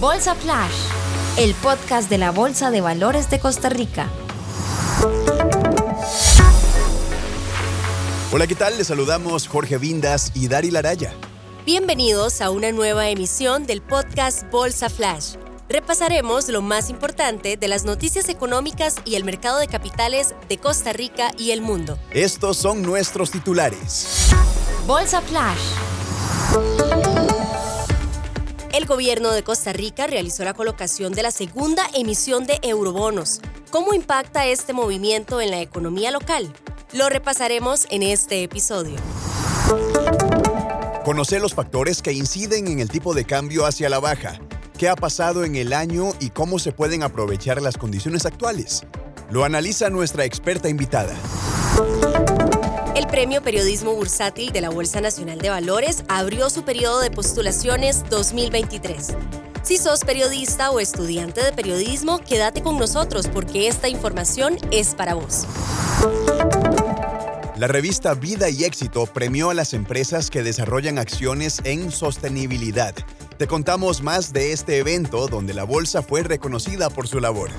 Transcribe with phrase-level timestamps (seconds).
[0.00, 0.72] Bolsa Flash,
[1.36, 4.08] el podcast de la Bolsa de Valores de Costa Rica.
[8.32, 8.78] Hola, ¿qué tal?
[8.78, 11.12] Les saludamos Jorge Vindas y Dari Laraya.
[11.66, 15.34] Bienvenidos a una nueva emisión del podcast Bolsa Flash.
[15.68, 20.94] Repasaremos lo más importante de las noticias económicas y el mercado de capitales de Costa
[20.94, 21.98] Rica y el mundo.
[22.10, 24.30] Estos son nuestros titulares.
[24.86, 27.09] Bolsa Flash.
[28.72, 33.40] El gobierno de Costa Rica realizó la colocación de la segunda emisión de eurobonos.
[33.72, 36.52] ¿Cómo impacta este movimiento en la economía local?
[36.92, 38.94] Lo repasaremos en este episodio.
[41.04, 44.38] Conocer los factores que inciden en el tipo de cambio hacia la baja.
[44.78, 48.84] ¿Qué ha pasado en el año y cómo se pueden aprovechar las condiciones actuales?
[49.30, 51.16] Lo analiza nuestra experta invitada.
[53.10, 58.04] El Premio Periodismo Bursátil de la Bolsa Nacional de Valores abrió su periodo de postulaciones
[58.08, 59.16] 2023.
[59.64, 65.14] Si sos periodista o estudiante de periodismo, quédate con nosotros porque esta información es para
[65.14, 65.44] vos.
[67.56, 72.94] La revista Vida y Éxito premió a las empresas que desarrollan acciones en sostenibilidad.
[73.38, 77.50] Te contamos más de este evento donde la bolsa fue reconocida por su labor.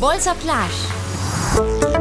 [0.00, 1.97] Bolsa Flash.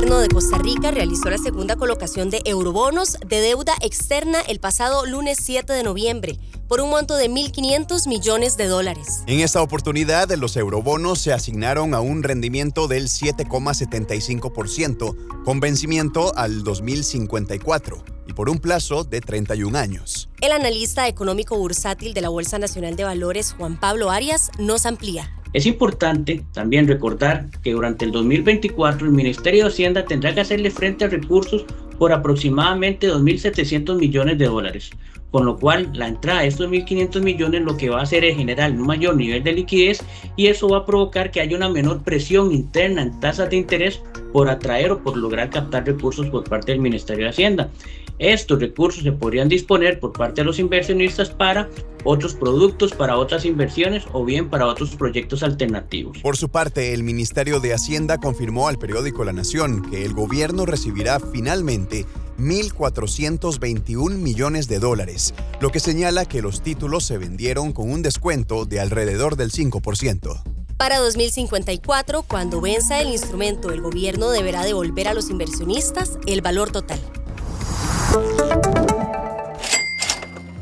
[0.00, 5.04] Gobierno de Costa Rica realizó la segunda colocación de eurobonos de deuda externa el pasado
[5.04, 9.22] lunes 7 de noviembre por un monto de 1.500 millones de dólares.
[9.26, 16.64] En esta oportunidad, los eurobonos se asignaron a un rendimiento del 7,75%, con vencimiento al
[16.64, 20.30] 2054 y por un plazo de 31 años.
[20.40, 25.30] El analista económico bursátil de la Bolsa Nacional de Valores, Juan Pablo Arias, nos amplía.
[25.52, 30.70] Es importante también recordar que durante el 2024 el Ministerio de Hacienda tendrá que hacerle
[30.70, 31.64] frente a recursos
[31.98, 34.90] por aproximadamente 2.700 millones de dólares,
[35.30, 38.36] con lo cual la entrada de estos 1.500 millones lo que va a hacer es
[38.36, 40.02] generar un mayor nivel de liquidez
[40.36, 44.00] y eso va a provocar que haya una menor presión interna en tasas de interés
[44.32, 47.70] por atraer o por lograr captar recursos por parte del Ministerio de Hacienda.
[48.18, 51.70] Estos recursos se podrían disponer por parte de los inversionistas para
[52.04, 56.18] otros productos, para otras inversiones o bien para otros proyectos alternativos.
[56.18, 60.66] Por su parte, el Ministerio de Hacienda confirmó al periódico La Nación que el gobierno
[60.66, 62.04] recibirá finalmente
[62.40, 68.64] 1.421 millones de dólares, lo que señala que los títulos se vendieron con un descuento
[68.64, 70.42] de alrededor del 5%.
[70.76, 76.72] Para 2054, cuando venza el instrumento, el gobierno deberá devolver a los inversionistas el valor
[76.72, 76.98] total.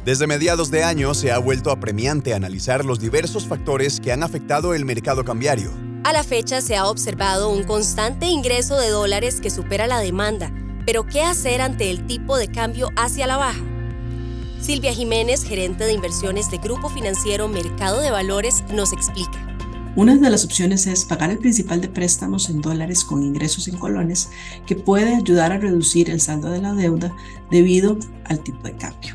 [0.04, 4.74] Desde mediados de año se ha vuelto apremiante analizar los diversos factores que han afectado
[4.74, 5.70] el mercado cambiario.
[6.02, 10.50] A la fecha se ha observado un constante ingreso de dólares que supera la demanda,
[10.88, 13.60] pero ¿qué hacer ante el tipo de cambio hacia la baja?
[14.59, 19.38] Silvia Jiménez, gerente de inversiones de Grupo Financiero Mercado de Valores, nos explica.
[19.97, 23.76] Una de las opciones es pagar el principal de préstamos en dólares con ingresos en
[23.76, 24.31] colones,
[24.66, 27.15] que puede ayudar a reducir el saldo de la deuda
[27.50, 29.15] debido al tipo de cambio.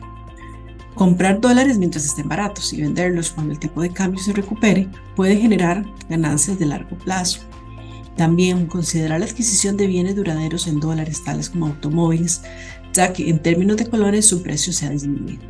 [0.94, 5.38] Comprar dólares mientras estén baratos y venderlos cuando el tipo de cambio se recupere puede
[5.38, 7.40] generar ganancias de largo plazo.
[8.18, 12.42] También considerar la adquisición de bienes duraderos en dólares, tales como automóviles,
[12.94, 15.42] ya que en términos de colones su precio se ha disminuido.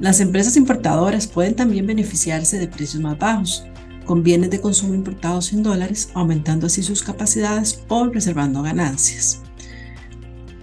[0.00, 3.64] Las empresas importadoras pueden también beneficiarse de precios más bajos,
[4.04, 9.42] con bienes de consumo importados en dólares, aumentando así sus capacidades o reservando ganancias.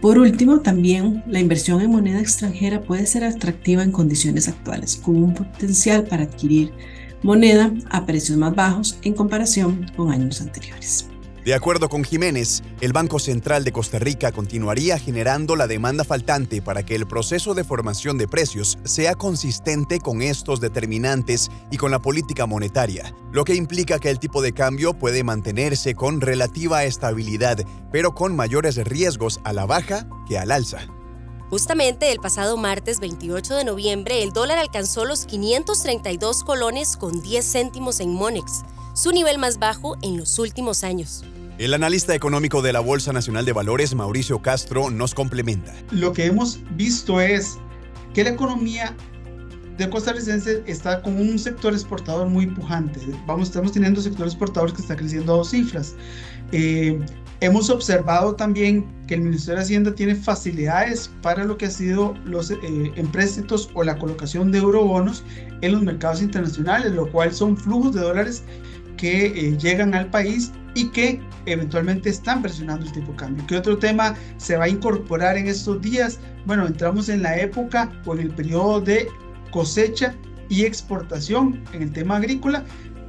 [0.02, 5.16] Por último, también la inversión en moneda extranjera puede ser atractiva en condiciones actuales, con
[5.18, 6.72] un potencial para adquirir
[7.24, 11.10] moneda a precios más bajos en comparación con años anteriores.
[11.46, 16.62] De acuerdo con Jiménez, el Banco Central de Costa Rica continuaría generando la demanda faltante
[16.62, 21.92] para que el proceso de formación de precios sea consistente con estos determinantes y con
[21.92, 26.84] la política monetaria, lo que implica que el tipo de cambio puede mantenerse con relativa
[26.84, 27.58] estabilidad,
[27.92, 30.82] pero con mayores riesgos a la baja que al alza.
[31.50, 37.52] Justamente el pasado martes 28 de noviembre, el dólar alcanzó los 532 colones con 10
[37.52, 38.62] céntimos en Monex,
[38.94, 41.24] su nivel más bajo en los últimos años.
[41.58, 45.74] El analista económico de la Bolsa Nacional de Valores, Mauricio Castro, nos complementa.
[45.90, 47.58] Lo que hemos visto es
[48.14, 48.96] que la economía
[49.80, 53.00] de costarricense está con un sector exportador muy pujante.
[53.26, 55.96] Vamos, estamos teniendo sector exportador que está creciendo a dos cifras.
[56.52, 57.00] Eh,
[57.42, 62.14] hemos observado también que el Ministerio de Hacienda tiene facilidades para lo que ha sido
[62.26, 62.58] los eh,
[62.96, 65.24] empréstitos o la colocación de eurobonos
[65.62, 68.44] en los mercados internacionales, lo cual son flujos de dólares
[68.98, 73.48] que eh, llegan al país y que eventualmente están presionando el tipo de cambio.
[73.48, 76.20] ¿Qué otro tema se va a incorporar en estos días?
[76.46, 79.08] Bueno, entramos en la época o en el periodo de
[79.52, 80.14] cosecha
[80.50, 82.66] y exportación en el tema agrícola,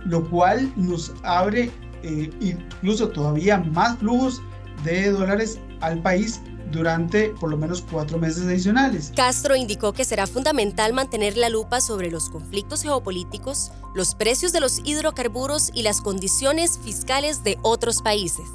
[0.07, 1.71] lo cual nos abre
[2.03, 4.43] eh, incluso todavía más flujos
[4.85, 9.13] de dólares al país durante por lo menos cuatro meses adicionales.
[9.15, 14.61] Castro indicó que será fundamental mantener la lupa sobre los conflictos geopolíticos, los precios de
[14.61, 18.47] los hidrocarburos y las condiciones fiscales de otros países.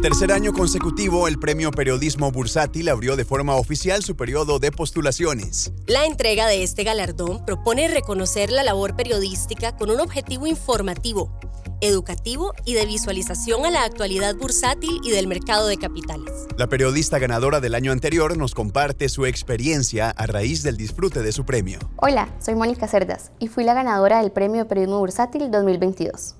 [0.00, 4.72] Por tercer año consecutivo, el Premio Periodismo Bursátil abrió de forma oficial su periodo de
[4.72, 5.74] postulaciones.
[5.86, 11.38] La entrega de este galardón propone reconocer la labor periodística con un objetivo informativo,
[11.82, 16.46] educativo y de visualización a la actualidad bursátil y del mercado de capitales.
[16.56, 21.32] La periodista ganadora del año anterior nos comparte su experiencia a raíz del disfrute de
[21.32, 21.78] su premio.
[21.96, 26.36] Hola, soy Mónica Cerdas y fui la ganadora del Premio Periodismo Bursátil 2022.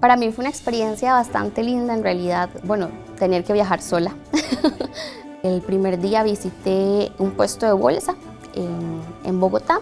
[0.00, 4.14] Para mí fue una experiencia bastante linda en realidad, bueno, tener que viajar sola.
[5.42, 8.14] El primer día visité un puesto de bolsa
[8.54, 9.80] en, en Bogotá,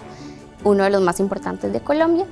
[0.64, 2.26] uno de los más importantes de Colombia,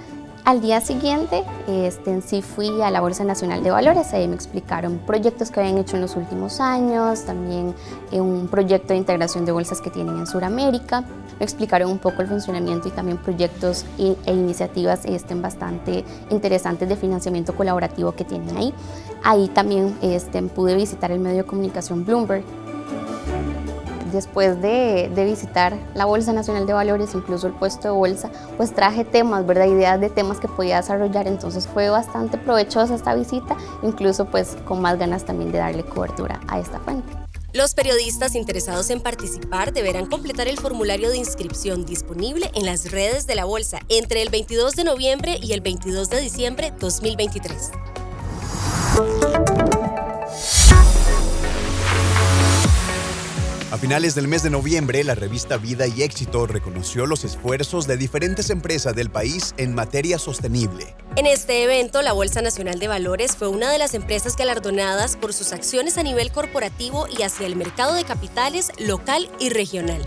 [0.44, 4.35] al día siguiente, este, en sí fui a la Bolsa Nacional de Valores, ahí me
[4.35, 7.75] explicaron proyectos que habían hecho en los últimos años, también
[8.12, 11.00] eh, un proyecto de integración de bolsas que tienen en Sudamérica,
[11.38, 16.97] me explicaron un poco el funcionamiento y también proyectos e, iniciativas este, bastante interesantes de
[16.97, 18.75] financiamiento colaborativo que tienen ahí.
[19.23, 22.44] Ahí también este, pude visitar el medio de comunicación Bloomberg,
[24.14, 29.05] después de, visitar la Bolsa Nacional de Valores, incluso el puesto de bolsa, pues traje
[29.05, 29.66] temas, ¿verdad?
[29.66, 34.81] Ideas de temas que podía desarrollar, entonces fue bastante provechosa esta visita, incluso pues con
[34.81, 37.12] más ganas también de darle cobertura a esta fuente.
[37.52, 43.28] Los periodistas interesados en participar deberán completar el formulario de inscripción disponible en las redes
[43.28, 47.70] de la Bolsa entre el 22 de noviembre y el 22 de diciembre 2023.
[53.75, 57.97] A finales del mes de noviembre, la revista Vida y Éxito reconoció los esfuerzos de
[57.97, 60.94] diferentes empresas del país en materia sostenible.
[61.17, 65.32] En este evento, la Bolsa Nacional de Valores fue una de las empresas galardonadas por
[65.32, 70.05] sus acciones a nivel corporativo y hacia el mercado de capitales local y regional.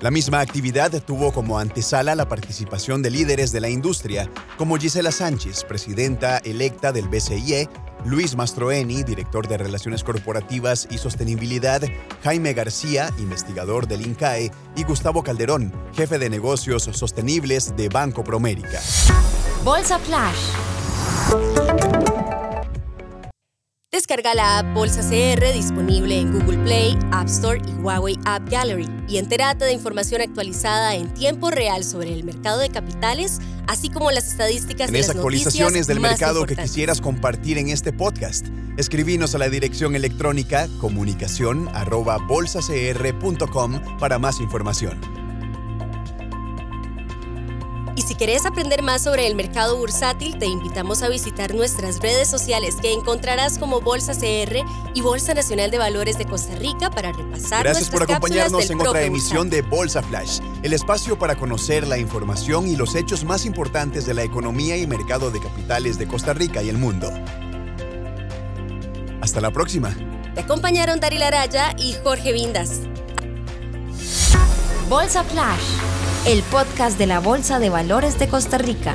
[0.00, 5.12] La misma actividad tuvo como antesala la participación de líderes de la industria, como Gisela
[5.12, 7.68] Sánchez, presidenta electa del BCIE,
[8.04, 11.82] Luis Mastroeni, director de Relaciones Corporativas y Sostenibilidad,
[12.22, 18.80] Jaime García, investigador del INCAE, y Gustavo Calderón, jefe de negocios sostenibles de Banco Promérica.
[19.64, 21.69] Bolsa Flash.
[24.10, 28.88] Descarga la app Bolsa CR disponible en Google Play, App Store y Huawei App Gallery
[29.06, 34.10] y entérate de información actualizada en tiempo real sobre el mercado de capitales, así como
[34.10, 38.48] las estadísticas de las actualizaciones del mercado que quisieras compartir en este podcast.
[38.76, 45.19] Escribinos a la dirección electrónica comunicación@bolsacr.com para más información.
[48.20, 52.92] Querés aprender más sobre el mercado bursátil, te invitamos a visitar nuestras redes sociales que
[52.92, 54.62] encontrarás como Bolsa CR
[54.92, 59.04] y Bolsa Nacional de Valores de Costa Rica para repasar Gracias por acompañarnos en otra
[59.04, 64.04] emisión de Bolsa Flash, el espacio para conocer la información y los hechos más importantes
[64.04, 67.10] de la economía y mercado de capitales de Costa Rica y el mundo.
[69.22, 69.96] Hasta la próxima.
[70.34, 72.80] Te acompañaron Daryl Araya y Jorge Vindas.
[74.90, 78.94] Bolsa Flash el podcast de la Bolsa de Valores de Costa Rica.